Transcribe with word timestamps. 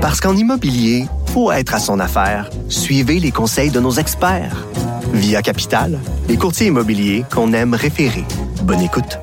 Parce 0.00 0.18
qu'en 0.18 0.34
immobilier, 0.34 1.04
faut 1.26 1.52
être 1.52 1.74
à 1.74 1.78
son 1.78 2.00
affaire. 2.00 2.48
Suivez 2.70 3.20
les 3.20 3.32
conseils 3.32 3.70
de 3.70 3.80
nos 3.80 3.92
experts. 3.92 4.66
Via 5.12 5.42
Capital, 5.42 5.98
les 6.26 6.38
courtiers 6.38 6.68
immobiliers 6.68 7.24
qu'on 7.30 7.52
aime 7.52 7.74
référer. 7.74 8.24
Bonne 8.62 8.80
écoute. 8.80 9.18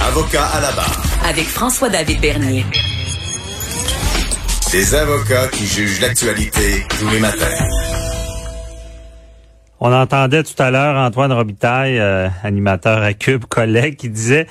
Avocat 0.00 0.46
à 0.46 0.60
la 0.62 0.72
barre. 0.72 1.02
Avec 1.28 1.44
François-David 1.44 2.18
Bernier. 2.18 2.64
Des 4.72 4.94
avocats 4.94 5.48
qui 5.48 5.66
jugent 5.66 6.00
l'actualité 6.00 6.86
tous 6.98 7.10
les 7.10 7.20
matins. 7.20 7.58
On 9.80 9.92
entendait 9.92 10.42
tout 10.42 10.60
à 10.62 10.70
l'heure 10.70 10.96
Antoine 10.96 11.32
Robitaille, 11.32 11.98
euh, 11.98 12.28
animateur 12.42 13.02
à 13.02 13.12
Cube, 13.12 13.44
collègue, 13.44 13.96
qui 13.96 14.08
disait 14.08 14.46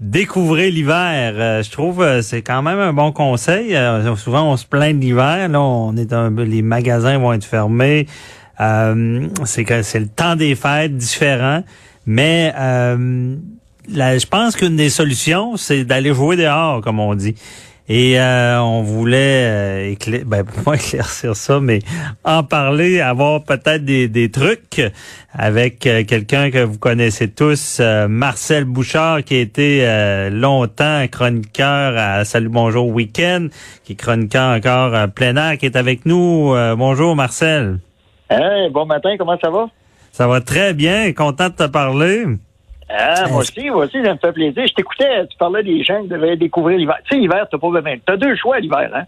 Découvrez 0.00 0.70
l'hiver. 0.70 1.34
Euh, 1.36 1.62
je 1.62 1.70
trouve 1.70 2.02
euh, 2.02 2.20
c'est 2.20 2.42
quand 2.42 2.62
même 2.62 2.78
un 2.78 2.92
bon 2.92 3.12
conseil. 3.12 3.76
souvent 4.16 4.50
on 4.50 4.56
se 4.56 4.66
plaint 4.66 4.96
de 4.96 5.00
l'hiver. 5.00 5.48
Là, 5.48 5.60
on 5.60 5.96
est 5.96 6.12
un, 6.12 6.30
les 6.30 6.62
magasins 6.62 7.18
vont 7.18 7.32
être 7.32 7.44
fermés. 7.44 8.06
c'est 8.58 9.64
que 9.64 9.82
c'est 9.82 10.00
le 10.00 10.08
temps 10.08 10.36
des 10.36 10.54
fêtes 10.54 10.96
différent. 10.96 11.62
Mais 12.06 12.52
je 12.56 14.26
pense 14.26 14.56
qu'une 14.56 14.76
des 14.76 14.90
solutions, 14.90 15.56
c'est 15.56 15.84
d'aller 15.84 16.12
jouer 16.12 16.36
dehors, 16.36 16.80
comme 16.80 17.00
on 17.00 17.14
dit. 17.14 17.34
Et 17.86 18.18
euh, 18.18 18.62
on 18.62 18.80
voulait 18.82 19.92
euh, 19.92 20.22
ben, 20.24 20.44
pas 20.64 20.74
éclaircir 20.74 21.36
ça, 21.36 21.60
mais 21.60 21.80
en 22.24 22.42
parler, 22.42 23.00
avoir 23.00 23.44
peut-être 23.44 23.84
des, 23.84 24.08
des 24.08 24.30
trucs 24.30 24.80
avec 25.34 25.86
euh, 25.86 26.02
quelqu'un 26.04 26.50
que 26.50 26.64
vous 26.64 26.78
connaissez 26.78 27.30
tous, 27.30 27.78
euh, 27.80 28.08
Marcel 28.08 28.64
Bouchard, 28.64 29.22
qui 29.22 29.36
a 29.36 29.40
été 29.40 30.30
longtemps 30.30 31.04
chroniqueur 31.10 31.94
à 31.98 32.24
Salut 32.24 32.48
Bonjour 32.48 32.88
Week-end, 32.88 33.48
qui 33.84 33.92
est 33.92 33.96
chroniqueur 33.96 34.56
encore 34.56 34.94
à 34.94 35.06
plein 35.08 35.36
air, 35.36 35.58
qui 35.58 35.66
est 35.66 35.76
avec 35.76 36.06
nous. 36.06 36.54
bonjour 36.76 37.14
Marcel. 37.14 37.80
Hey, 38.30 38.70
bon 38.70 38.86
matin, 38.86 39.16
comment 39.18 39.38
ça 39.38 39.50
va? 39.50 39.66
Ça 40.12 40.26
va 40.26 40.40
très 40.40 40.72
bien, 40.72 41.12
content 41.12 41.50
de 41.50 41.54
te 41.54 41.66
parler. 41.66 42.24
Ah, 42.88 43.28
moi 43.28 43.40
aussi, 43.40 43.70
moi 43.70 43.84
aussi, 43.84 44.02
ça 44.02 44.12
me 44.12 44.18
fait 44.18 44.32
plaisir. 44.32 44.66
Je 44.66 44.74
t'écoutais, 44.74 45.26
tu 45.26 45.36
parlais 45.38 45.62
des 45.62 45.82
gens 45.82 46.02
qui 46.02 46.08
devaient 46.08 46.36
découvrir 46.36 46.78
l'hiver. 46.78 46.96
Tu 47.04 47.14
sais, 47.14 47.20
l'hiver, 47.20 47.46
t'as 47.50 47.58
pas 47.58 47.70
besoin. 47.70 47.96
T'as 48.04 48.16
deux 48.16 48.36
choix 48.36 48.60
l'hiver, 48.60 48.90
hein? 48.94 49.04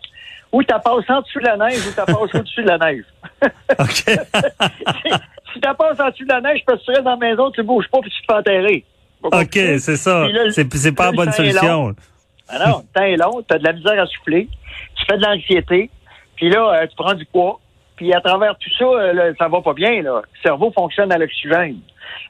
Ou 0.52 0.62
t'as 0.62 0.78
passé 0.78 1.12
en 1.12 1.20
dessous 1.20 1.40
de 1.40 1.44
la 1.44 1.56
neige 1.56 1.86
ou 1.86 1.92
t'as 1.94 2.06
passé 2.06 2.38
au-dessus 2.38 2.62
de 2.62 2.68
la 2.68 2.78
neige. 2.78 3.04
OK. 3.78 3.88
si 5.52 5.60
t'as 5.60 5.74
passé 5.74 6.00
en 6.00 6.08
dessous 6.10 6.24
de 6.24 6.32
la 6.32 6.40
neige, 6.40 6.62
parce 6.66 6.80
que 6.80 6.84
tu 6.84 6.90
restes 6.92 7.04
dans 7.04 7.18
la 7.18 7.28
maison, 7.28 7.50
tu 7.50 7.62
bouges 7.62 7.88
pas 7.90 7.98
puis 8.00 8.10
tu 8.10 8.20
te 8.22 8.32
fais 8.32 8.38
enterrer. 8.38 8.84
OK, 9.22 9.52
c'est 9.52 9.96
ça. 9.96 10.26
C'est 10.50 10.92
pas 10.92 11.06
la 11.06 11.12
bonne 11.12 11.32
solution. 11.32 11.94
Ah 12.48 12.58
non, 12.64 12.78
le 12.78 12.94
temps 12.94 13.06
est 13.06 13.16
long, 13.16 13.42
t'as 13.46 13.58
de 13.58 13.64
la 13.64 13.72
misère 13.72 14.00
à 14.00 14.06
souffler, 14.06 14.48
tu 14.94 15.04
fais 15.04 15.16
de 15.16 15.22
l'anxiété, 15.22 15.90
puis 16.36 16.48
là, 16.48 16.74
euh, 16.74 16.86
tu 16.86 16.94
prends 16.94 17.14
du 17.14 17.24
poids, 17.24 17.58
puis 17.96 18.14
à 18.14 18.20
travers 18.20 18.56
tout 18.58 18.70
ça, 18.78 18.84
euh, 18.84 19.34
ça 19.36 19.48
va 19.48 19.60
pas 19.62 19.72
bien, 19.72 20.02
là. 20.02 20.22
Le 20.22 20.40
cerveau 20.42 20.70
fonctionne 20.70 21.10
à 21.10 21.18
l'oxygène. 21.18 21.78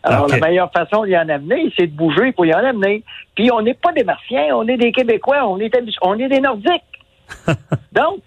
Alors, 0.03 0.29
la 0.29 0.39
meilleure 0.39 0.71
façon 0.73 1.05
d'y 1.05 1.17
en 1.17 1.29
amener, 1.29 1.73
c'est 1.77 1.87
de 1.87 1.97
bouger 1.97 2.33
pour 2.33 2.47
y 2.47 2.55
en 2.55 2.65
amener. 2.65 3.03
Puis, 3.35 3.51
on 3.53 3.63
n'est 3.63 3.75
pas 3.75 3.93
des 3.93 4.05
Martiens, 4.05 4.55
on 4.55 4.67
est 4.69 4.77
des 4.77 4.93
Québécois, 4.93 5.47
on 5.47 5.59
est, 5.59 5.73
on 6.03 6.19
est 6.19 6.29
des 6.29 6.41
Nordiques. 6.41 6.83
Donc, 7.93 8.21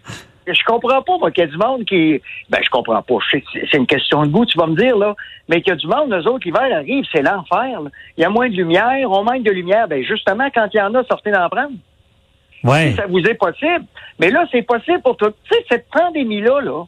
je 0.48 0.64
comprends 0.66 1.02
pas, 1.02 1.18
moi, 1.18 1.32
qu'il 1.32 1.44
y 1.44 1.48
a 1.48 1.50
du 1.50 1.58
monde 1.58 1.86
qui. 1.86 2.22
Ben, 2.50 2.60
je 2.64 2.70
comprends 2.70 3.02
pas. 3.02 3.16
C'est 3.32 3.78
une 3.78 3.88
question 3.88 4.24
de 4.24 4.28
goût, 4.28 4.46
tu 4.46 4.58
vas 4.58 4.68
me 4.68 4.76
dire, 4.76 4.98
là. 4.98 5.16
Mais 5.48 5.62
qu'il 5.62 5.72
y 5.72 5.74
a 5.74 5.76
du 5.76 5.88
monde, 5.88 6.12
eux 6.14 6.28
autres, 6.28 6.46
l'hiver 6.46 6.76
arrive, 6.76 7.06
c'est 7.12 7.22
l'enfer. 7.22 7.82
Il 8.18 8.22
y 8.22 8.26
a 8.26 8.30
moins 8.30 8.50
de 8.50 8.56
lumière, 8.56 9.10
on 9.10 9.24
manque 9.24 9.44
de 9.44 9.52
lumière. 9.52 9.88
Ben, 9.88 10.04
justement, 10.04 10.50
quand 10.54 10.68
il 10.74 10.78
y 10.78 10.82
en 10.82 10.94
a, 10.96 11.04
sortez 11.06 11.32
d'en 11.32 11.48
prendre. 11.50 11.74
Ouais. 12.64 12.90
Si 12.90 12.96
ça 12.96 13.06
vous 13.08 13.20
est 13.20 13.36
possible. 13.36 13.86
Mais 14.20 14.32
là, 14.32 14.46
c'est 14.52 14.64
possible 14.64 15.02
pour 15.02 15.16
tout. 15.16 15.32
Tu 15.50 15.56
sais, 15.56 15.66
cette 15.70 15.88
pandémie-là, 15.92 16.62
là 16.62 16.86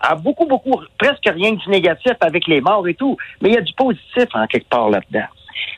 a 0.00 0.14
beaucoup, 0.14 0.46
beaucoup, 0.46 0.80
presque 0.98 1.26
rien 1.26 1.52
de 1.52 1.70
négatif 1.70 2.14
avec 2.20 2.46
les 2.46 2.60
morts 2.60 2.86
et 2.88 2.94
tout, 2.94 3.16
mais 3.40 3.50
il 3.50 3.54
y 3.54 3.58
a 3.58 3.62
du 3.62 3.72
positif 3.74 4.26
en 4.34 4.46
quelque 4.46 4.68
part 4.68 4.90
là-dedans. 4.90 5.26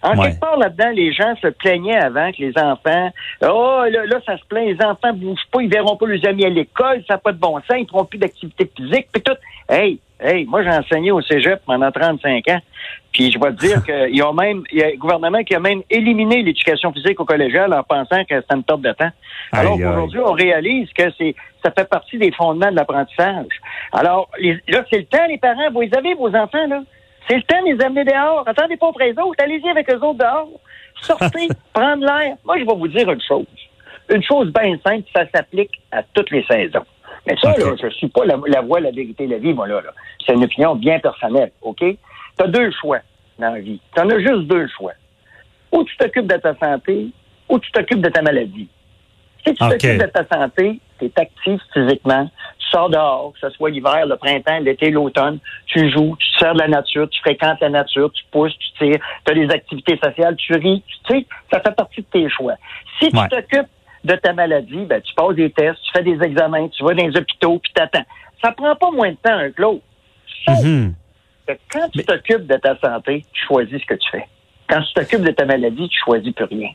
En 0.02 0.20
quelque 0.20 0.40
part 0.40 0.56
là-dedans, 0.56 0.90
les 0.94 1.12
gens 1.12 1.34
se 1.40 1.48
plaignaient 1.48 1.96
avant 1.96 2.32
que 2.32 2.38
les 2.38 2.52
enfants, 2.58 3.10
oh 3.42 3.82
là, 3.88 4.04
là 4.06 4.20
ça 4.26 4.36
se 4.36 4.44
plaint, 4.46 4.66
les 4.66 4.84
enfants 4.84 5.12
bougent 5.12 5.46
pas, 5.50 5.62
ils 5.62 5.70
verront 5.70 5.96
pas 5.96 6.06
les 6.06 6.26
amis 6.26 6.44
à 6.44 6.48
l'école, 6.48 7.02
ça 7.06 7.14
n'a 7.14 7.18
pas 7.18 7.32
de 7.32 7.38
bon 7.38 7.54
sens, 7.68 7.78
ils 7.78 7.86
feront 7.86 8.04
plus 8.04 8.18
d'activité 8.18 8.70
physique, 8.76 9.08
puis 9.12 9.22
tout. 9.22 9.36
Hey, 9.68 10.00
hey, 10.20 10.44
moi 10.44 10.62
j'ai 10.64 10.70
enseigné 10.70 11.12
au 11.12 11.20
Cégep 11.22 11.62
pendant 11.64 11.90
35 11.90 12.48
ans. 12.48 12.60
Puis 13.12 13.30
je 13.30 13.38
vais 13.38 13.52
te 13.52 13.60
dire 13.60 13.84
qu'il 14.10 14.22
ont 14.24 14.32
même, 14.32 14.64
il 14.72 14.78
y 14.78 14.82
a 14.82 14.88
un 14.88 14.96
gouvernement 14.96 15.42
qui 15.44 15.54
a 15.54 15.60
même 15.60 15.82
éliminé 15.88 16.42
l'éducation 16.42 16.92
physique 16.92 17.20
au 17.20 17.24
collégial 17.24 17.72
en 17.72 17.82
pensant 17.82 18.24
que 18.24 18.34
c'était 18.40 18.54
une 18.54 18.64
perte 18.64 18.80
de 18.80 18.92
temps. 18.92 19.10
Alors 19.52 19.76
qu'aujourd'hui, 19.76 20.20
on 20.20 20.32
réalise 20.32 20.88
que 20.94 21.12
c'est, 21.18 21.34
ça 21.62 21.70
fait 21.70 21.88
partie 21.88 22.18
des 22.18 22.32
fondements 22.32 22.70
de 22.70 22.76
l'apprentissage. 22.76 23.46
Alors, 23.92 24.30
là, 24.38 24.84
c'est 24.90 24.98
le 24.98 25.04
temps, 25.04 25.26
les 25.28 25.38
parents, 25.38 25.70
vous 25.72 25.82
les 25.82 25.94
avez, 25.94 26.14
vos 26.14 26.34
enfants, 26.34 26.66
là. 26.66 26.82
C'est 27.28 27.36
le 27.36 27.42
temps 27.42 27.60
de 27.62 27.72
les 27.72 27.84
amener 27.84 28.04
dehors. 28.04 28.42
Attendez 28.46 28.76
pas 28.76 28.88
auprès 28.88 29.10
autres. 29.10 29.42
Allez-y 29.42 29.68
avec 29.68 29.88
eux 29.90 29.98
autres 29.98 30.18
dehors. 30.18 30.48
Sortez, 31.02 31.48
prendre 31.72 32.04
l'air. 32.04 32.36
Moi, 32.44 32.58
je 32.58 32.64
vais 32.64 32.74
vous 32.74 32.88
dire 32.88 33.10
une 33.10 33.20
chose. 33.20 33.46
Une 34.08 34.22
chose 34.22 34.52
bien 34.52 34.76
simple, 34.84 35.08
ça 35.14 35.24
s'applique 35.32 35.80
à 35.92 36.02
toutes 36.02 36.30
les 36.30 36.44
saisons. 36.44 36.84
Mais 37.26 37.36
ça, 37.40 37.56
là, 37.56 37.74
je 37.80 37.88
suis 37.90 38.08
pas 38.08 38.24
la, 38.24 38.36
la 38.48 38.60
voix, 38.62 38.80
la 38.80 38.90
vérité, 38.90 39.26
la 39.26 39.38
vie, 39.38 39.52
moi, 39.52 39.68
là. 39.68 39.80
là. 39.80 39.92
C'est 40.26 40.34
une 40.34 40.42
opinion 40.42 40.74
bien 40.74 40.98
personnelle, 40.98 41.52
OK? 41.62 41.78
Tu 41.78 41.96
as 42.38 42.48
deux 42.48 42.70
choix 42.72 42.98
dans 43.38 43.50
la 43.50 43.60
vie. 43.60 43.80
Tu 43.94 44.00
en 44.00 44.10
as 44.10 44.18
juste 44.18 44.48
deux 44.48 44.66
choix. 44.76 44.92
Ou 45.70 45.84
tu 45.84 45.96
t'occupes 45.96 46.26
de 46.26 46.36
ta 46.36 46.54
santé, 46.56 47.08
ou 47.48 47.58
tu 47.58 47.70
t'occupes 47.70 48.00
de 48.00 48.08
ta 48.08 48.22
maladie. 48.22 48.68
Si 49.46 49.54
tu 49.54 49.58
t'occupes 49.58 49.98
de 49.98 50.06
ta 50.06 50.24
santé, 50.26 50.80
tu 50.98 51.06
es 51.06 51.12
actif 51.16 51.60
physiquement, 51.72 52.28
sors 52.72 52.90
dehors, 52.90 53.32
que 53.34 53.48
ce 53.48 53.54
soit 53.56 53.70
l'hiver, 53.70 54.06
le 54.06 54.16
printemps, 54.16 54.58
l'été, 54.60 54.90
l'automne, 54.90 55.38
tu 55.66 55.90
joues, 55.90 56.16
tu 56.18 56.38
sers 56.38 56.54
de 56.54 56.58
la 56.58 56.68
nature, 56.68 57.08
tu 57.08 57.20
fréquentes 57.20 57.60
la 57.60 57.68
nature, 57.68 58.10
tu 58.12 58.24
pousses, 58.30 58.56
tu 58.58 58.68
tires, 58.78 59.00
tu 59.24 59.32
as 59.32 59.34
des 59.34 59.50
activités 59.50 59.98
sociales, 60.02 60.36
tu 60.36 60.54
ris, 60.54 60.82
tu 61.06 61.14
sais, 61.14 61.26
ça 61.52 61.60
fait 61.60 61.74
partie 61.74 62.00
de 62.00 62.06
tes 62.06 62.28
choix. 62.28 62.54
Si 63.00 63.08
tu 63.10 63.28
t'occupes 63.28 63.70
de 64.04 64.14
ta 64.14 64.32
maladie, 64.32 64.84
ben, 64.84 65.00
tu 65.00 65.14
passes 65.14 65.36
des 65.36 65.50
tests, 65.50 65.78
tu 65.84 65.92
fais 65.92 66.02
des 66.02 66.20
examens, 66.24 66.68
tu 66.68 66.82
vas 66.82 66.94
dans 66.94 67.06
les 67.06 67.16
hôpitaux, 67.16 67.58
puis 67.58 67.72
t'attends. 67.74 68.04
Ça 68.42 68.50
prend 68.52 68.74
pas 68.74 68.90
moins 68.90 69.10
de 69.10 69.16
temps 69.16 69.34
un 69.34 69.50
clos. 69.50 69.80
Mm-hmm 70.48 70.92
quand 71.70 71.88
tu 71.90 72.04
t'occupes 72.04 72.46
de 72.46 72.56
ta 72.56 72.76
santé, 72.78 73.24
tu 73.32 73.46
choisis 73.46 73.80
ce 73.80 73.86
que 73.86 73.94
tu 73.94 74.10
fais. 74.10 74.26
Quand 74.68 74.82
tu 74.82 74.94
t'occupes 74.94 75.22
de 75.22 75.32
ta 75.32 75.44
maladie, 75.44 75.88
tu 75.88 75.98
choisis 76.04 76.32
plus 76.32 76.44
rien. 76.44 76.70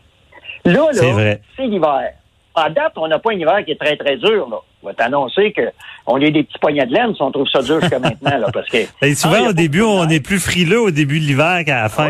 Là, 0.66 0.90
là, 0.92 1.38
c'est 1.56 1.66
l'hiver. 1.66 2.14
À 2.56 2.70
date, 2.70 2.94
on 2.96 3.08
n'a 3.08 3.20
pas 3.20 3.32
un 3.32 3.40
hiver 3.40 3.64
qui 3.64 3.72
est 3.72 3.80
très, 3.80 3.96
très 3.96 4.18
dur. 4.18 4.50
Là. 4.50 4.58
On 4.88 4.92
va 4.92 4.96
t'annoncer 4.96 5.54
qu'on 5.54 6.18
est 6.22 6.32
des 6.32 6.44
petits 6.44 6.60
poignets 6.60 6.86
de 6.86 6.94
laine 6.94 7.14
si 7.14 7.22
on 7.22 7.30
trouve 7.30 7.50
ça 7.50 7.62
dur 7.62 7.82
jusqu'à 7.82 8.00
maintenant. 8.00 8.38
Là, 8.38 8.48
parce 8.54 8.70
que, 8.70 8.78
Et 9.06 9.16
souvent, 9.16 9.44
ah, 9.46 9.50
au 9.50 9.54
début, 9.54 9.82
on 9.82 10.08
est 10.08 10.22
plus 10.22 10.40
frileux 10.40 10.80
au 10.80 10.92
début 10.92 11.20
de 11.20 11.26
l'hiver 11.26 11.64
qu'à 11.66 11.84
la 11.84 11.90
fin. 11.90 12.10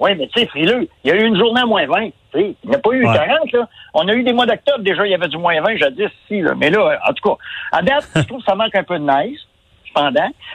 Oui. 0.00 0.16
mais 0.16 0.26
tu 0.28 0.40
sais, 0.40 0.46
frileux, 0.46 0.88
il 1.04 1.10
y 1.10 1.12
a 1.12 1.16
eu 1.16 1.26
une 1.26 1.36
journée 1.36 1.60
à 1.60 1.66
moins 1.66 1.86
20. 1.86 2.08
Il 2.36 2.54
n'y 2.64 2.74
a 2.74 2.78
pas 2.78 2.90
eu 2.92 3.02
40. 3.02 3.52
Là. 3.52 3.68
On 3.92 4.08
a 4.08 4.14
eu 4.14 4.22
des 4.22 4.32
mois 4.32 4.46
d'octobre, 4.46 4.78
déjà, 4.80 5.06
il 5.06 5.10
y 5.10 5.14
avait 5.14 5.28
du 5.28 5.36
moins 5.36 5.60
20 5.60 5.76
jadis 5.76 6.08
ici. 6.24 6.40
Là. 6.40 6.54
Mais 6.56 6.70
là, 6.70 6.98
en 7.06 7.12
tout 7.12 7.28
cas, 7.28 7.36
à 7.72 7.82
date, 7.82 8.08
je 8.16 8.22
trouve 8.22 8.38
que 8.38 8.46
ça 8.46 8.54
manque 8.54 8.74
un 8.74 8.82
peu 8.82 8.98
de 8.98 9.04
neige. 9.04 9.38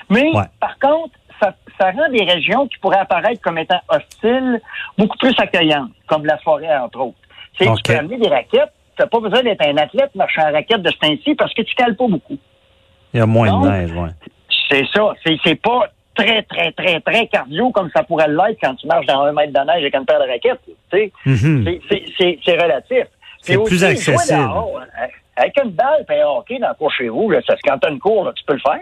Mais 0.09 0.31
par 0.59 0.79
contre, 0.79 1.13
ça, 1.39 1.91
rend 1.91 2.09
des 2.09 2.23
régions 2.23 2.67
qui 2.67 2.77
pourraient 2.79 2.97
apparaître 2.97 3.39
comme 3.41 3.59
étant 3.59 3.79
hostiles 3.87 4.59
beaucoup 4.97 5.17
plus 5.17 5.33
accueillantes, 5.37 5.91
comme 6.07 6.25
la 6.25 6.37
forêt, 6.39 6.75
entre 6.75 6.99
autres. 6.99 7.17
Sais, 7.57 7.65
tu 7.65 7.83
peux 7.83 7.97
amener 7.97 8.17
des 8.17 8.27
raquettes, 8.27 8.73
tu 8.99 9.03
n'as 9.03 9.07
pas 9.07 9.19
besoin 9.21 9.43
d'être 9.43 9.65
un 9.65 9.77
athlète 9.77 10.13
marchant 10.13 10.41
en 10.41 10.51
raquette 10.51 10.81
de 10.81 10.91
ce 10.91 10.97
temps-ci 10.97 11.35
parce 11.35 11.53
que 11.53 11.61
tu 11.61 11.73
cales 11.75 11.95
pas 11.95 12.07
beaucoup. 12.07 12.37
Il 13.13 13.19
y 13.19 13.23
a 13.23 13.25
moins 13.25 13.61
de 13.61 13.67
neige, 13.67 13.91
oui. 13.95 14.09
C'est 14.69 14.85
ça. 14.93 15.13
C'est 15.43 15.55
pas 15.55 15.87
très, 16.15 16.43
très, 16.43 16.71
très, 16.73 16.99
très 16.99 17.27
cardio 17.27 17.71
comme 17.71 17.89
ça 17.95 18.03
pourrait 18.03 18.27
l'être 18.27 18.57
quand 18.61 18.75
tu 18.75 18.87
marches 18.87 19.05
dans 19.05 19.21
un 19.21 19.31
mètre 19.31 19.53
de 19.53 19.65
neige 19.65 19.81
avec 19.81 19.95
une 19.95 20.05
paire 20.05 20.19
de 20.19 20.27
raquettes. 20.27 20.59
Mhm. 21.25 21.79
C'est 22.45 22.61
relatif. 22.61 23.05
C'est 23.41 23.63
plus 23.63 23.83
accessible. 23.83 24.37
Hein. 24.37 24.65
avec 25.37 25.57
une 25.63 25.71
balle, 25.71 26.03
puis 26.05 26.17
hockey 26.21 26.59
dans 26.59 26.67
le 26.67 26.73
cours 26.73 26.91
chez 26.91 27.07
vous, 27.07 27.29
là, 27.31 27.39
quand 27.63 27.77
tu 27.79 27.87
as 27.87 27.89
une 27.89 27.99
cour, 27.99 28.29
tu 28.35 28.43
peux 28.43 28.53
le 28.53 28.59
faire 28.59 28.81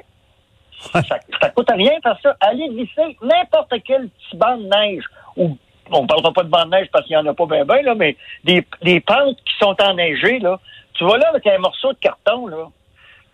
ça, 0.93 1.01
ça 1.41 1.49
coûte 1.49 1.69
rien 1.71 1.91
faire 2.01 2.17
ça. 2.21 2.35
Allez 2.41 2.69
glisser 2.69 3.17
n'importe 3.21 3.73
quel 3.85 4.09
petit 4.09 4.37
banc 4.37 4.57
de 4.57 4.63
neige 4.63 5.03
ou 5.35 5.57
on 5.91 6.03
ne 6.03 6.07
parlera 6.07 6.31
pas 6.31 6.43
de 6.43 6.49
banc 6.49 6.65
de 6.65 6.71
neige 6.71 6.87
parce 6.91 7.05
qu'il 7.05 7.15
n'y 7.15 7.21
en 7.21 7.25
a 7.25 7.33
pas 7.33 7.45
bien, 7.45 7.65
bien, 7.65 7.81
là, 7.81 7.95
mais 7.95 8.15
des, 8.43 8.65
des 8.83 8.99
pentes 8.99 9.37
qui 9.37 9.53
sont 9.59 9.75
enneigées, 9.81 10.39
là. 10.39 10.59
Tu 10.93 11.05
vas 11.05 11.17
là 11.17 11.29
avec 11.29 11.45
un 11.45 11.59
morceau 11.59 11.93
de 11.93 11.97
carton, 11.99 12.47
là. 12.47 12.67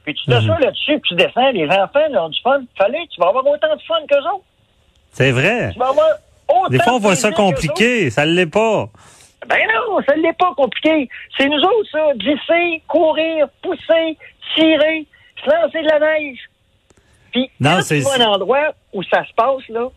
Puis 0.04 0.14
tu 0.16 0.26
t'assois 0.26 0.56
mhm. 0.56 0.64
là-dessus, 0.64 1.00
puis 1.00 1.10
tu 1.10 1.16
descends, 1.16 1.52
les 1.52 1.68
enfants 1.68 2.08
là, 2.10 2.26
ont 2.26 2.30
du 2.30 2.42
fun. 2.42 2.62
Fallait, 2.78 3.06
tu 3.10 3.20
vas 3.22 3.28
avoir 3.28 3.46
autant 3.48 3.74
de 3.74 3.82
fun 3.82 3.96
qu'eux 4.10 4.18
autres. 4.18 4.44
C'est 5.12 5.32
vrai. 5.32 5.72
Tu 5.72 5.80
vas 5.80 5.90
avoir 5.90 6.10
autant 6.48 6.70
Des 6.70 6.80
fois, 6.80 6.94
on 6.96 7.00
voit 7.00 7.16
ça 7.16 7.32
compliqué. 7.32 8.10
Ça 8.10 8.26
ne 8.26 8.32
l'est 8.32 8.48
pas. 8.48 8.90
Ben 9.48 9.60
non, 9.74 10.00
ça 10.08 10.16
ne 10.16 10.22
l'est 10.22 10.38
pas 10.38 10.54
compliqué. 10.56 11.10
C'est 11.38 11.48
nous 11.48 11.60
autres, 11.60 11.90
ça. 11.92 12.14
Glisser, 12.16 12.82
courir, 12.88 13.48
pousser, 13.62 14.18
tirer, 14.56 15.06
se 15.44 15.50
lancer 15.50 15.82
de 15.82 15.90
la 15.90 16.00
neige. 16.00 16.40
Puis, 17.32 17.50
à 17.64 17.78
un 17.78 18.26
endroit 18.34 18.74
où 18.94 19.04
ça 19.04 19.26
se 19.26 19.34
passe, 19.34 19.68
là, 19.70 19.88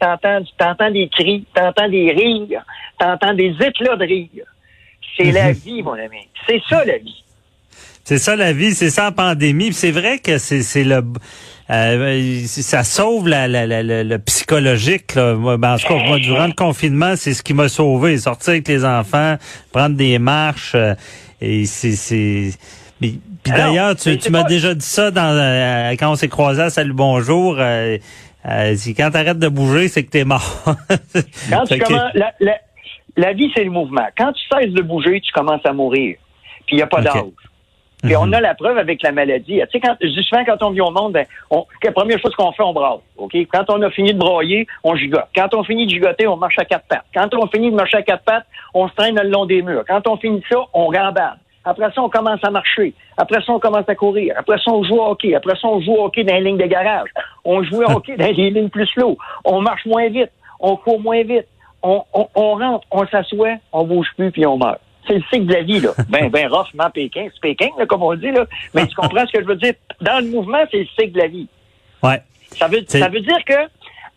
t'entends, 0.00 0.40
t'entends 0.58 0.90
des 0.90 1.08
cris, 1.08 1.44
t'entends 1.54 1.88
des 1.88 2.10
rires, 2.12 2.62
t'entends 2.98 3.34
des 3.34 3.54
éclats 3.60 3.96
de 3.96 4.04
rire. 4.04 4.44
C'est 5.16 5.32
la 5.32 5.52
vie, 5.64 5.82
mon 5.82 5.92
ami. 5.94 6.28
C'est 6.46 6.60
ça, 6.68 6.84
la 6.84 6.98
vie. 6.98 7.22
C'est 8.04 8.18
ça 8.18 8.36
la 8.36 8.52
vie, 8.54 8.72
c'est 8.74 8.88
ça 8.88 9.04
la 9.04 9.12
pandémie. 9.12 9.72
C'est 9.74 9.90
vrai 9.90 10.18
que 10.18 10.38
c'est 10.38 10.62
c'est 10.62 10.84
le 10.84 11.02
euh, 11.70 12.40
ça 12.46 12.82
sauve 12.82 13.28
la, 13.28 13.46
la, 13.46 13.66
la- 13.66 13.82
la- 13.82 14.02
le 14.02 14.18
psychologique. 14.20 15.14
Là. 15.14 15.34
Ben, 15.58 15.74
en 15.74 15.76
tout 15.76 15.86
cas, 15.88 16.02
moi, 16.06 16.18
durant 16.18 16.46
le 16.46 16.54
confinement, 16.54 17.14
c'est 17.16 17.34
ce 17.34 17.42
qui 17.42 17.52
m'a 17.52 17.68
sauvé. 17.68 18.16
Sortir 18.16 18.52
avec 18.52 18.66
les 18.68 18.86
enfants, 18.86 19.36
prendre 19.72 19.94
des 19.94 20.18
marches. 20.18 20.72
euh, 20.74 20.94
et 21.42 21.66
c'est 21.66 21.92
c'est. 21.96 22.52
mais- 23.02 23.12
Puis 23.42 23.52
d'ailleurs, 23.52 23.94
tu, 23.96 24.16
tu 24.16 24.30
m'as 24.30 24.44
déjà 24.44 24.72
dit 24.74 24.86
ça 24.86 25.10
dans 25.10 25.36
euh, 25.36 25.90
quand 25.98 26.10
on 26.12 26.16
s'est 26.16 26.28
croisés 26.28 26.62
à 26.62 26.70
Salut 26.70 26.94
Bonjour. 26.94 27.56
Euh, 28.46 28.74
c'est 28.76 28.94
quand 28.94 29.10
t'arrêtes 29.10 29.38
de 29.38 29.48
bouger, 29.48 29.88
c'est 29.88 30.04
que 30.04 30.10
t'es 30.10 30.24
mort. 30.24 30.64
Quand 31.50 31.64
tu 31.64 31.78
commences, 31.78 32.14
la, 32.14 32.32
la- 32.40 32.58
la 33.16 33.32
vie, 33.32 33.50
c'est 33.56 33.64
le 33.64 33.70
mouvement. 33.70 34.06
Quand 34.16 34.32
tu 34.32 34.42
cesses 34.52 34.72
de 34.72 34.82
bouger, 34.82 35.20
tu 35.20 35.32
commences 35.32 35.64
à 35.66 35.72
mourir. 35.72 36.16
Puis 36.66 36.76
il 36.76 36.76
n'y 36.76 36.82
a 36.82 36.86
pas 36.86 37.00
d'âge. 37.02 37.14
Puis 38.00 38.12
Mhm. 38.14 38.18
on 38.20 38.32
a 38.32 38.40
la 38.40 38.54
preuve 38.54 38.78
avec 38.78 39.02
la 39.02 39.10
maladie. 39.10 39.60
Tu 39.72 39.80
sais, 39.80 39.80
quand, 39.80 39.96
quand 40.46 40.62
on 40.66 40.70
vient 40.70 40.84
au 40.84 40.92
monde, 40.92 41.14
ben, 41.14 41.26
on, 41.50 41.66
la 41.82 41.90
première 41.90 42.20
chose 42.20 42.32
qu'on 42.36 42.52
fait, 42.52 42.62
on. 42.62 43.00
OK? 43.16 43.34
Quand 43.52 43.64
on 43.70 43.82
a 43.82 43.90
fini 43.90 44.12
de 44.14 44.18
broyer, 44.18 44.68
on 44.84 44.94
gigote. 44.94 45.26
Quand 45.34 45.52
on 45.54 45.64
finit 45.64 45.86
de 45.86 45.90
gigoter, 45.90 46.28
on 46.28 46.36
marche 46.36 46.58
à 46.60 46.64
quatre 46.64 46.86
pattes. 46.86 47.06
Quand 47.12 47.28
on 47.34 47.48
finit 47.48 47.72
de 47.72 47.74
marcher 47.76 47.96
à 47.96 48.02
quatre 48.02 48.22
pattes, 48.22 48.46
on 48.72 48.86
se 48.88 48.94
traîne 48.94 49.18
le 49.20 49.28
long 49.28 49.46
des 49.46 49.62
murs. 49.62 49.82
Quand 49.88 50.06
on 50.06 50.16
finit 50.16 50.44
ça, 50.48 50.58
on 50.74 50.92
gambade. 50.92 51.38
Après 51.68 51.92
ça, 51.94 52.02
on 52.02 52.08
commence 52.08 52.42
à 52.42 52.50
marcher. 52.50 52.94
Après 53.18 53.42
ça, 53.42 53.52
on 53.52 53.58
commence 53.58 53.86
à 53.88 53.94
courir. 53.94 54.34
Après 54.38 54.56
ça, 54.56 54.70
on 54.70 54.82
joue 54.84 54.96
au 54.96 55.10
hockey. 55.10 55.34
Après 55.34 55.54
ça, 55.60 55.68
on 55.68 55.80
joue 55.82 55.92
au 55.92 56.04
hockey 56.06 56.24
dans 56.24 56.34
les 56.34 56.40
lignes 56.40 56.56
de 56.56 56.64
garage. 56.64 57.10
On 57.44 57.62
joue 57.62 57.82
au 57.82 57.90
hockey 57.96 58.16
dans 58.16 58.24
les 58.26 58.50
lignes 58.50 58.70
plus 58.70 58.86
slow. 58.86 59.18
On 59.44 59.60
marche 59.60 59.84
moins 59.84 60.08
vite. 60.08 60.30
On 60.60 60.76
court 60.76 60.98
moins 60.98 61.22
vite. 61.22 61.46
On, 61.82 62.02
on, 62.14 62.26
on 62.34 62.54
rentre, 62.54 62.86
on 62.90 63.06
s'assoit, 63.06 63.56
on 63.70 63.84
bouge 63.84 64.08
plus, 64.16 64.30
puis 64.32 64.46
on 64.46 64.56
meurt. 64.56 64.80
C'est 65.06 65.14
le 65.16 65.22
cycle 65.30 65.46
de 65.46 65.52
la 65.52 65.62
vie, 65.62 65.80
là. 65.80 65.90
Ben, 66.08 66.30
ben, 66.30 66.48
roughement 66.48 66.90
Pékin. 66.90 67.28
C'est 67.32 67.40
Pékin, 67.40 67.68
là, 67.78 67.84
comme 67.84 68.02
on 68.02 68.14
dit, 68.14 68.30
là. 68.32 68.46
Mais 68.74 68.86
tu 68.86 68.94
comprends 68.94 69.26
ce 69.26 69.32
que 69.32 69.42
je 69.42 69.46
veux 69.46 69.56
dire? 69.56 69.74
Dans 70.00 70.24
le 70.24 70.30
mouvement, 70.30 70.64
c'est 70.70 70.78
le 70.78 70.86
cycle 70.98 71.12
de 71.12 71.18
la 71.18 71.28
vie. 71.28 71.48
ouais. 72.02 72.22
Ça 72.52 72.66
veut, 72.66 72.80
ça 72.88 73.10
veut 73.10 73.20
dire 73.20 73.44
que, 73.46 73.68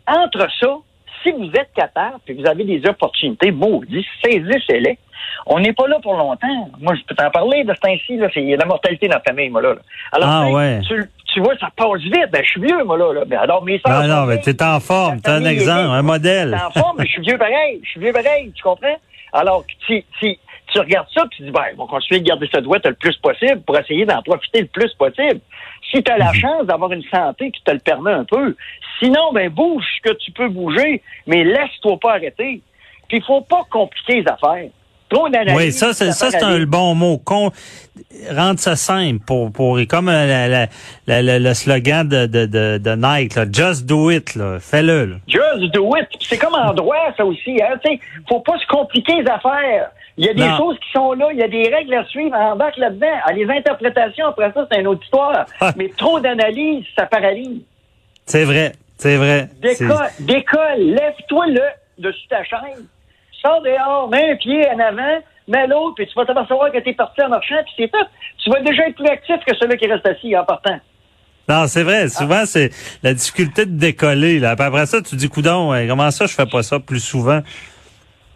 entre 0.08 0.48
ça, 0.58 0.78
si 1.24 1.32
vous 1.32 1.50
êtes 1.56 1.72
capable, 1.76 2.18
puis 2.26 2.34
vous 2.36 2.46
avez 2.48 2.64
des 2.64 2.82
opportunités, 2.88 3.52
maudits, 3.52 4.06
saisissez-les. 4.24 4.98
On 5.46 5.60
n'est 5.60 5.74
pas 5.74 5.88
là 5.88 5.98
pour 6.02 6.14
longtemps. 6.16 6.70
Moi, 6.80 6.94
je 6.96 7.02
peux 7.08 7.16
t'en 7.16 7.30
parler 7.32 7.64
de 7.64 7.74
ce 7.74 7.80
temps-ci, 7.80 8.18
là. 8.18 8.28
C'est 8.34 8.42
la 8.56 8.66
mortalité 8.66 9.08
dans 9.08 9.16
la 9.18 9.22
famille, 9.22 9.50
moi, 9.50 9.62
là. 9.62 9.74
là. 9.74 9.80
Alors, 10.12 10.30
Ah, 10.30 10.44
tu 10.46 10.50
sais, 10.50 10.56
ouais. 10.56 10.80
tu, 10.88 11.10
tu 11.34 11.40
vois, 11.40 11.58
ça 11.58 11.70
passe 11.76 12.02
vite. 12.02 12.30
Ben, 12.32 12.44
je 12.44 12.50
suis 12.50 12.62
vieux, 12.62 12.84
moi, 12.84 12.98
là. 12.98 13.14
là. 13.14 13.26
Ben, 13.26 13.40
alors, 13.40 13.64
mes 13.64 13.80
soeurs. 13.80 14.04
Non, 14.04 14.08
non, 14.22 14.26
mais 14.26 14.40
t'es 14.40 14.62
en 14.64 14.80
forme. 14.80 15.22
T'es 15.22 15.30
un 15.32 15.46
exemple, 15.46 15.90
un 15.92 16.02
modèle. 16.02 16.52
T'es 16.58 16.64
en 16.78 16.82
forme, 16.82 16.98
mais 17.00 17.06
je 17.06 17.12
suis 17.14 17.22
vieux 17.22 17.38
pareil. 17.38 17.80
Je 17.84 17.90
suis 17.92 18.00
vieux 18.00 18.14
pareil, 18.14 18.52
tu 18.56 18.62
comprends? 18.62 18.98
Alors, 19.34 19.64
tu, 19.88 20.04
tu, 20.20 20.38
tu 20.74 20.80
regardes 20.80 21.08
ça, 21.14 21.22
puis 21.30 21.38
tu 21.38 21.44
dis, 21.44 21.52
ben, 21.52 21.62
on 21.78 21.86
va 21.86 21.90
continuer 21.90 22.20
de 22.20 22.26
garder 22.28 22.50
cette 22.54 22.64
douette 22.64 22.86
le 22.86 22.94
plus 22.94 23.16
possible 23.18 23.62
pour 23.62 23.78
essayer 23.80 24.06
d'en 24.06 24.22
profiter 24.22 24.62
le 24.62 24.68
plus 24.68 24.94
possible. 24.96 25.40
Si 25.92 26.02
tu 26.02 26.12
as 26.12 26.18
la 26.18 26.32
chance 26.34 26.66
d'avoir 26.66 26.92
une 26.94 27.04
santé 27.04 27.52
qui 27.52 27.62
te 27.64 27.72
le 27.72 27.80
permet 27.80 28.14
un 28.14 28.24
peu. 28.24 28.56
Sinon, 29.00 29.34
ben, 29.34 29.50
bouge 29.50 29.86
ce 29.98 30.10
que 30.10 30.16
tu 30.18 30.32
peux 30.32 30.48
bouger, 30.48 31.02
mais 31.28 31.44
laisse-toi 31.44 31.98
pas 32.00 32.14
arrêter. 32.14 32.62
Puis, 33.10 33.18
il 33.18 33.24
faut 33.24 33.42
pas 33.42 33.64
compliquer 33.70 34.22
les 34.22 34.28
affaires. 34.28 34.70
Trop 35.12 35.30
d'analyse. 35.30 35.56
Oui, 35.58 35.72
ça, 35.72 35.94
c'est 35.94 36.12
ça, 36.12 36.32
c'est 36.32 36.42
un 36.44 36.64
bon 36.66 36.96
mot. 36.96 37.18
Con, 37.18 37.52
rendre 38.32 38.60
ça 38.60 38.76
simple 38.76 39.20
pour 39.26 39.52
pour 39.52 39.78
comme 39.90 40.08
euh, 40.10 40.26
la- 40.28 40.48
la- 40.48 40.68
la- 41.08 41.22
la- 41.22 41.40
le 41.40 41.54
slogan 41.54 42.08
de, 42.08 42.26
de, 42.28 42.46
de, 42.46 42.78
de 42.78 42.96
Nike, 42.96 43.36
là, 43.36 43.46
just 43.52 43.86
do 43.86 44.10
it, 44.10 44.36
là, 44.36 44.58
fais-le. 44.60 45.06
là. 45.06 45.16
Just 45.28 45.72
do 45.74 45.96
it. 45.98 46.08
C'est 46.22 46.38
comme 46.38 46.54
en 46.56 46.74
droit, 46.74 47.14
ça 47.18 47.26
aussi. 47.26 47.62
Hein? 47.62 47.78
Tu 47.84 47.92
sais, 47.92 48.00
faut 48.30 48.40
pas 48.40 48.58
se 48.58 48.66
compliquer 48.68 49.16
les 49.22 49.30
affaires. 49.30 49.92
Il 50.18 50.26
y 50.26 50.30
a 50.30 50.34
des 50.34 50.48
Non. 50.48 50.58
choses 50.58 50.76
qui 50.80 50.92
sont 50.94 51.14
là, 51.14 51.28
il 51.34 51.40
y 51.40 51.44
a 51.44 51.48
des 51.48 51.70
règles 51.74 51.94
à 51.94 52.06
suivre, 52.06 52.36
embarque 52.36 52.78
là-dedans. 52.78 53.08
Ah, 53.26 53.34
les 53.34 53.50
interprétations, 53.50 54.28
après 54.28 54.52
ça, 54.54 54.68
c'est 54.72 54.80
une 54.80 54.88
autre 54.88 55.04
histoire. 55.04 55.46
Ah. 55.60 55.74
Mais 55.78 55.90
trop 55.98 56.20
d'analyse, 56.20 56.84
ça 56.98 57.06
paralyse. 57.06 57.62
C'est 58.26 58.44
vrai, 58.44 58.74
c'est 58.98 59.16
vrai. 59.18 59.50
Décolle, 59.62 60.10
décolle, 60.20 60.78
lève-toi 60.80 61.48
le 61.48 61.62
dessus 61.98 62.28
ta 62.30 62.44
chaîne. 62.44 62.86
Sors 63.42 63.62
dehors, 63.62 64.10
mets 64.10 64.32
un 64.32 64.36
pied 64.36 64.68
en 64.70 64.80
avant, 64.80 65.20
mets 65.48 65.68
l'autre, 65.68 65.96
puis 65.96 66.08
tu 66.08 66.14
vas 66.16 66.26
t'apercevoir 66.26 66.72
que 66.72 66.78
t'es 66.80 66.94
parti 66.94 67.22
en 67.24 67.30
marchant, 67.30 67.56
puis 67.66 67.74
c'est 67.78 67.92
fait. 67.92 68.08
Tu 68.44 68.50
vas 68.50 68.60
déjà 68.62 68.88
être 68.88 68.96
plus 68.96 69.08
actif 69.08 69.38
que 69.46 69.56
celui 69.56 69.78
qui 69.78 69.88
reste 69.88 70.06
assis 70.06 70.38
en 70.38 70.44
partant. 70.44 70.80
Non, 71.50 71.66
c'est 71.68 71.84
vrai. 71.84 72.08
Souvent, 72.08 72.46
c'est 72.46 72.70
la 73.04 73.14
difficulté 73.14 73.66
de 73.66 73.78
décoller. 73.78 74.40
Là. 74.40 74.56
Puis 74.56 74.66
après 74.66 74.86
ça, 74.86 75.02
tu 75.02 75.16
dis, 75.16 75.28
coudon, 75.28 75.72
hein, 75.72 75.88
comment 75.88 76.12
ça, 76.12 76.26
je 76.26 76.34
fais 76.34 76.46
pas 76.46 76.64
ça 76.64 76.80
plus 76.80 77.00
souvent? 77.00 77.42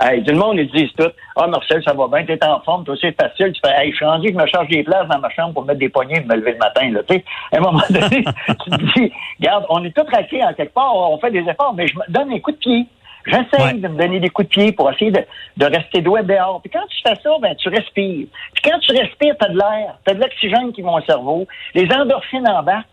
Hey, 0.02 0.22
tout 0.26 0.34
le 0.34 0.38
monde, 0.38 0.58
ils 0.58 0.70
disent 0.70 0.92
tout. 0.98 1.10
Ah, 1.38 1.48
Marcel, 1.48 1.82
ça 1.86 1.94
va 1.94 2.08
bien, 2.10 2.26
t'es 2.26 2.44
en 2.44 2.60
forme, 2.62 2.84
toi, 2.84 2.96
c'est 3.00 3.16
facile. 3.16 3.54
Tu 3.54 3.62
fais, 3.64 3.74
hey, 3.78 3.92
je 3.92 3.96
suis 3.96 4.06
rendu 4.06 4.28
que 4.28 4.34
je 4.34 4.44
me 4.44 4.48
charge 4.48 4.68
des 4.68 4.84
places 4.84 5.08
dans 5.08 5.20
ma 5.20 5.30
chambre 5.30 5.54
pour 5.54 5.64
mettre 5.64 5.80
des 5.80 5.88
poignées 5.88 6.18
et 6.18 6.26
me 6.26 6.36
lever 6.36 6.52
le 6.52 6.58
matin, 6.58 6.90
là. 6.92 7.00
Tu 7.08 7.16
sais, 7.16 7.24
à 7.54 7.58
un 7.58 7.62
moment 7.62 7.82
donné, 7.90 8.26
tu 8.48 8.70
te 8.70 9.00
dis, 9.00 9.12
regarde, 9.40 9.66
on 9.70 9.84
est 9.86 9.96
tous 9.96 10.10
raqués 10.12 10.44
en 10.44 10.54
quelque 10.54 10.74
part, 10.74 10.94
on 10.94 11.18
fait 11.20 11.32
des 11.32 11.48
efforts, 11.50 11.74
mais 11.78 11.88
je 11.88 11.96
me 11.96 12.04
donne 12.12 12.34
un 12.34 12.40
coup 12.40 12.52
de 12.52 12.58
pied. 12.58 12.86
J'essaie 13.26 13.62
Ouais. 13.64 13.74
de 13.74 13.88
me 13.88 13.98
donner 13.98 14.20
des 14.20 14.30
coups 14.30 14.48
de 14.50 14.54
pied 14.54 14.72
pour 14.72 14.92
essayer 14.92 15.10
de, 15.12 15.22
de 15.58 15.66
rester 15.66 16.02
droit 16.02 16.22
dehors. 16.22 16.62
Puis 16.62 16.70
quand 16.70 16.86
tu 16.90 16.98
fais 17.08 17.16
ça, 17.22 17.30
ben, 17.42 17.56
tu 17.56 17.70
respires. 17.70 18.28
Puis 18.54 18.64
quand 18.64 18.78
tu 18.80 18.92
respires, 18.92 19.36
t'as 19.40 19.50
de 19.50 19.58
l'air, 19.58 19.98
t'as 20.06 20.14
de 20.14 20.20
l'oxygène 20.22 20.72
qui 20.74 20.82
va 20.84 20.92
au 20.92 21.02
cerveau, 21.02 21.48
les 21.74 21.92
endorphines 21.92 22.48
en 22.48 22.62
bas. 22.62 22.84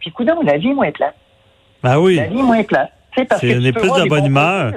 Puis, 0.00 0.10
coudonc, 0.10 0.42
la 0.42 0.56
vie 0.56 0.70
est 0.70 0.74
moins 0.74 0.90
plate. 0.90 1.14
Ben 1.82 1.98
oui. 1.98 2.16
La 2.16 2.24
vie 2.26 2.38
est 2.38 2.42
moins 2.42 2.62
plate. 2.64 2.90
Sais, 3.16 3.24
parce 3.26 3.40
C'est- 3.40 3.52
que 3.52 3.58
on 3.60 3.64
est 3.64 3.72
plus 3.72 3.82
de 4.02 4.08
bonne 4.08 4.26
humeur. 4.26 4.72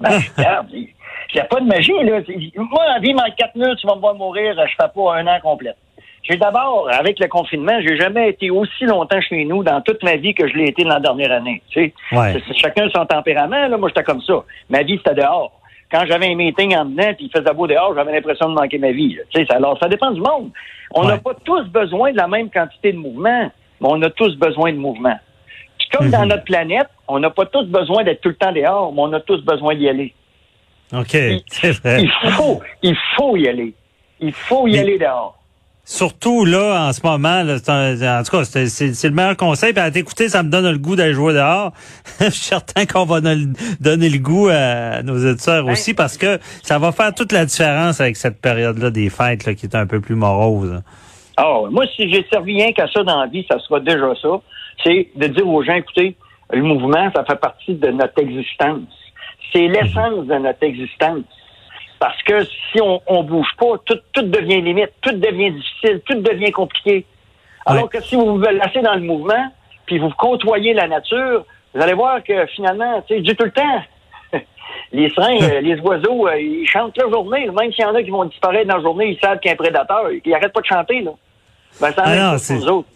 Ben, 0.00 0.20
regarde, 0.36 0.68
il 0.72 0.88
n'y 1.34 1.40
a 1.40 1.44
pas 1.44 1.60
de 1.60 1.66
magie, 1.66 1.92
là. 2.04 2.20
Moi, 2.56 2.84
en 2.96 3.00
vie, 3.00 3.14
en 3.14 3.30
quatre 3.36 3.54
minutes, 3.56 3.78
tu 3.80 3.86
vas 3.86 3.94
me 3.96 4.00
voir 4.00 4.14
mourir, 4.14 4.54
je 4.56 4.72
fais 4.80 4.88
pas 4.94 5.14
un 5.16 5.26
an 5.26 5.38
complet. 5.42 5.74
J'ai 6.28 6.36
d'abord, 6.36 6.88
avec 6.92 7.18
le 7.20 7.26
confinement, 7.28 7.80
j'ai 7.80 7.96
jamais 7.96 8.28
été 8.30 8.50
aussi 8.50 8.84
longtemps 8.84 9.20
chez 9.20 9.44
nous 9.44 9.62
dans 9.64 9.80
toute 9.80 10.02
ma 10.02 10.16
vie 10.16 10.34
que 10.34 10.46
je 10.46 10.54
l'ai 10.54 10.68
été 10.68 10.82
dans 10.84 10.90
la 10.94 11.00
dernière 11.00 11.32
année. 11.32 11.62
Tu 11.70 11.80
sais, 11.84 11.94
Ouais. 12.16 12.34
Chacun 12.56 12.88
son 12.94 13.06
tempérament. 13.06 13.66
Là, 13.68 13.76
moi, 13.78 13.88
j'étais 13.88 14.02
comme 14.04 14.20
ça. 14.22 14.44
Ma 14.68 14.82
vie, 14.82 14.98
c'était 14.98 15.14
dehors. 15.20 15.52
Quand 15.90 16.04
j'avais 16.06 16.26
un 16.30 16.34
meeting 16.34 16.76
en 16.76 16.84
dedans, 16.84 17.14
puis 17.16 17.30
il 17.34 17.38
faisait 17.38 17.54
beau 17.54 17.66
dehors, 17.66 17.94
j'avais 17.94 18.12
l'impression 18.12 18.50
de 18.50 18.54
manquer 18.54 18.76
ma 18.78 18.92
vie. 18.92 19.14
là. 19.14 19.22
Tu 19.30 19.40
sais, 19.40 19.46
ça- 19.48 19.56
alors, 19.56 19.78
ça 19.80 19.88
dépend 19.88 20.10
du 20.10 20.20
monde. 20.20 20.50
On 20.94 21.04
n'a 21.04 21.14
Ouais. 21.14 21.20
pas 21.20 21.32
tous 21.44 21.64
besoin 21.68 22.12
de 22.12 22.16
la 22.18 22.28
même 22.28 22.50
quantité 22.50 22.92
de 22.92 22.98
mouvement, 22.98 23.50
mais 23.80 23.88
on 23.88 24.02
a 24.02 24.10
tous 24.10 24.36
besoin 24.36 24.72
de 24.72 24.76
mouvement. 24.78 25.18
Puis 25.78 25.88
comme 25.90 26.10
dans 26.10 26.22
Mhm. 26.22 26.28
notre 26.28 26.44
planète, 26.44 26.88
on 27.06 27.18
n'a 27.20 27.30
pas 27.30 27.46
tous 27.46 27.64
besoin 27.64 28.04
d'être 28.04 28.20
tout 28.20 28.28
le 28.28 28.34
temps 28.34 28.52
dehors, 28.52 28.92
mais 28.92 29.00
on 29.00 29.12
a 29.14 29.20
tous 29.20 29.42
besoin 29.42 29.74
d'y 29.74 29.88
aller. 29.88 30.12
OK, 30.92 31.16
c'est 31.46 31.70
vrai. 31.80 32.02
Il 32.02 32.10
faut, 32.32 32.60
il 32.82 32.96
faut 33.16 33.36
y 33.36 33.48
aller. 33.48 33.72
Il 34.20 34.32
faut 34.32 34.66
y 34.66 34.72
Mais- 34.72 34.78
aller 34.80 34.98
dehors. 34.98 35.37
Surtout 35.90 36.44
là, 36.44 36.86
en 36.86 36.92
ce 36.92 37.00
moment, 37.02 37.42
là, 37.42 37.56
un- 37.68 38.20
en 38.20 38.22
tout 38.22 38.36
cas, 38.36 38.44
c'est 38.44 39.04
le 39.08 39.10
meilleur 39.14 39.38
conseil. 39.38 39.72
Puis 39.72 39.82
à 39.82 39.90
t'écouter, 39.90 40.28
ça 40.28 40.42
me 40.42 40.50
donne 40.50 40.70
le 40.70 40.76
goût 40.76 40.96
d'aller 40.96 41.14
jouer 41.14 41.32
dehors. 41.32 41.72
Je 42.20 42.24
suis 42.28 42.44
certain 42.44 42.84
qu'on 42.84 43.06
va 43.06 43.22
donner 43.22 43.46
donner 43.80 44.10
le 44.10 44.18
goût 44.18 44.48
à 44.52 45.02
nos 45.02 45.16
éditeurs 45.16 45.64
Ben, 45.64 45.72
aussi 45.72 45.94
parce 45.94 46.18
que 46.18 46.38
ça 46.62 46.78
va 46.78 46.92
faire 46.92 47.14
toute 47.14 47.32
la 47.32 47.46
différence 47.46 48.02
avec 48.02 48.16
cette 48.16 48.38
période-là 48.38 48.90
des 48.90 49.08
fêtes 49.08 49.46
là, 49.46 49.54
qui 49.54 49.64
est 49.64 49.74
un 49.74 49.86
peu 49.86 50.00
plus 50.02 50.14
morose. 50.14 50.82
Ah, 51.38 51.60
ouais. 51.62 51.70
moi, 51.70 51.86
si 51.96 52.12
j'ai 52.12 52.26
servi 52.30 52.54
rien 52.62 52.72
qu'à 52.72 52.86
ça 52.92 53.02
dans 53.02 53.20
la 53.20 53.26
vie, 53.26 53.46
ça 53.50 53.58
sera 53.60 53.80
déjà 53.80 54.12
ça. 54.20 54.28
C'est 54.84 55.08
de 55.16 55.26
dire 55.28 55.48
aux 55.48 55.62
gens, 55.64 55.72
écoutez, 55.74 56.16
le 56.52 56.62
mouvement, 56.62 57.10
ça 57.16 57.24
fait 57.24 57.40
partie 57.40 57.74
de 57.74 57.88
notre 57.88 58.20
existence. 58.20 58.82
C'est 59.54 59.66
l'essence 59.68 60.26
de 60.26 60.34
notre 60.34 60.62
existence. 60.64 61.24
Parce 61.98 62.22
que 62.22 62.44
si 62.44 62.80
on, 62.80 63.00
on 63.06 63.22
bouge 63.24 63.50
pas, 63.58 63.76
tout, 63.84 63.98
tout 64.12 64.22
devient 64.22 64.60
limite, 64.62 64.90
tout 65.00 65.12
devient 65.12 65.50
difficile, 65.50 66.00
tout 66.06 66.14
devient 66.20 66.52
compliqué. 66.52 67.04
Alors 67.66 67.84
Ouais. 67.84 67.88
que 67.88 68.00
si 68.02 68.14
vous 68.16 68.36
vous 68.36 68.40
laissez 68.40 68.80
dans 68.82 68.94
le 68.94 69.00
mouvement, 69.00 69.52
puis 69.86 69.98
vous 69.98 70.10
côtoyez 70.10 70.74
la 70.74 70.86
nature, 70.86 71.44
vous 71.74 71.82
allez 71.82 71.94
voir 71.94 72.22
que 72.22 72.46
finalement, 72.46 73.02
tu 73.06 73.14
sais, 73.16 73.20
dis 73.20 73.34
tout 73.34 73.44
le 73.44 73.50
temps, 73.50 73.82
les 74.92 75.10
seringues, 75.10 75.42
euh, 75.42 75.60
les 75.60 75.78
oiseaux, 75.80 76.28
euh, 76.28 76.40
ils 76.40 76.66
chantent 76.68 76.96
la 76.96 77.10
journée. 77.10 77.46
Même 77.50 77.72
s'il 77.72 77.82
y 77.82 77.86
en 77.86 77.94
a 77.94 78.02
qui 78.02 78.10
vont 78.10 78.24
disparaître 78.26 78.68
dans 78.68 78.76
la 78.76 78.82
journée, 78.82 79.08
ils 79.10 79.18
savent 79.20 79.38
qu'il 79.40 79.48
y 79.48 79.50
a 79.50 79.54
un 79.54 79.56
prédateur. 79.56 80.10
Ils 80.24 80.30
n'arrêtent 80.30 80.52
pas 80.52 80.60
de 80.60 80.66
chanter, 80.66 81.00
là. 81.00 81.10
Ben, 81.80 81.92
ça 81.92 82.02
Ah 82.06 82.38
c'est- 82.38 82.54
pour 82.58 82.64
nous 82.64 82.72
autres. 82.72 82.88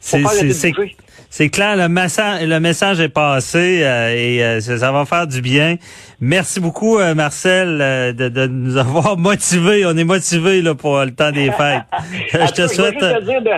C'est 0.00 1.48
clair, 1.50 1.76
le 1.76 1.88
message, 1.88 2.46
le 2.46 2.60
message 2.60 3.00
est 3.00 3.08
passé 3.08 3.82
euh, 3.82 4.14
et 4.16 4.42
euh, 4.42 4.60
ça, 4.60 4.92
va 4.92 5.04
faire 5.04 5.26
du 5.26 5.42
bien. 5.42 5.76
Merci 6.20 6.60
beaucoup, 6.60 6.98
euh, 6.98 7.14
Marcel, 7.14 7.80
euh, 7.80 8.12
de, 8.12 8.28
de 8.28 8.46
nous 8.46 8.76
avoir 8.78 9.16
motivés. 9.16 9.84
On 9.86 9.96
est 9.96 10.04
motivés 10.04 10.62
là, 10.62 10.74
pour 10.74 10.98
le 11.00 11.14
temps 11.14 11.32
des 11.32 11.50
fêtes. 11.50 11.82
Je 12.32 12.38
En 12.38 12.46
te 12.46 12.66
souhaite 12.68 12.94
Je 12.98 13.04
vais 13.04 13.14
juste 13.14 13.20
te 13.20 13.24
dire 13.24 13.42
de, 13.42 13.50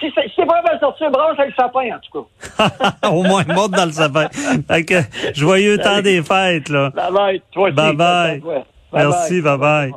si 0.00 0.12
c'est 0.14 0.28
si 0.34 0.40
mal 0.44 0.78
sortir, 0.80 1.10
branche 1.10 1.38
avec 1.38 1.54
le 1.56 1.62
sapin, 1.62 1.96
en 1.96 2.00
tout 2.00 2.26
cas. 2.60 3.08
au 3.10 3.22
moins 3.22 3.44
monte 3.46 3.70
dans 3.70 3.86
le 3.86 3.92
sapin. 3.92 4.28
Fait 4.68 4.84
que, 4.84 4.94
joyeux 5.34 5.78
temps 5.78 6.02
des 6.02 6.22
fêtes. 6.22 6.68
là. 6.68 6.90
Bye 6.90 7.12
bye. 7.12 7.42
Toi 7.52 7.68
aussi. 7.68 7.74
Bye 7.74 7.94
bye. 7.94 8.40
Toi. 8.40 8.64
Merci, 8.92 9.40
bye 9.40 9.58
bye. 9.58 9.92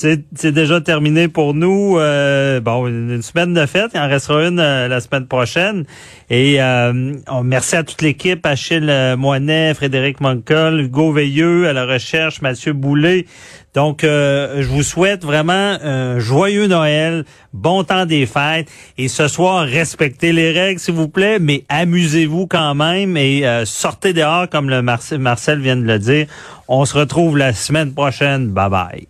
C'est 0.00 0.52
déjà 0.52 0.80
terminé 0.80 1.28
pour 1.28 1.52
nous. 1.52 1.98
Euh, 1.98 2.60
bon, 2.60 2.86
une 2.86 3.20
semaine 3.20 3.52
de 3.52 3.66
fête, 3.66 3.90
il 3.94 4.00
en 4.00 4.08
restera 4.08 4.46
une 4.46 4.58
euh, 4.58 4.88
la 4.88 5.00
semaine 5.00 5.26
prochaine. 5.26 5.84
Et 6.30 6.62
euh, 6.62 7.14
merci 7.44 7.76
à 7.76 7.82
toute 7.82 8.00
l'équipe, 8.00 8.46
Achille 8.46 8.90
Moinet, 9.18 9.74
Frédéric 9.74 10.22
Moncol, 10.22 10.80
Hugo 10.80 11.12
Veilleux 11.12 11.68
à 11.68 11.74
la 11.74 11.84
recherche, 11.84 12.40
Mathieu 12.40 12.72
Boulet. 12.72 13.26
Donc, 13.74 14.00
je 14.02 14.66
vous 14.66 14.82
souhaite 14.82 15.24
vraiment 15.24 15.76
un 15.82 16.18
joyeux 16.18 16.66
Noël, 16.66 17.24
bon 17.52 17.84
temps 17.84 18.06
des 18.06 18.26
fêtes. 18.26 18.68
Et 18.96 19.08
ce 19.08 19.28
soir, 19.28 19.64
respectez 19.64 20.32
les 20.32 20.50
règles, 20.50 20.80
s'il 20.80 20.94
vous 20.94 21.08
plaît, 21.08 21.38
mais 21.40 21.64
amusez-vous 21.68 22.46
quand 22.46 22.74
même 22.74 23.16
et 23.16 23.44
sortez 23.64 24.12
dehors, 24.12 24.48
comme 24.48 24.70
le 24.70 24.82
Marcel 24.82 25.60
vient 25.60 25.76
de 25.76 25.84
le 25.84 25.98
dire. 25.98 26.26
On 26.68 26.84
se 26.84 26.96
retrouve 26.96 27.36
la 27.36 27.52
semaine 27.52 27.92
prochaine. 27.92 28.48
Bye 28.48 28.70
bye. 28.70 29.09